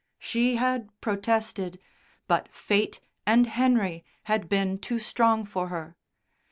[0.17, 1.77] She had protested,
[2.27, 5.95] but Fate and Henry had been too strong for her.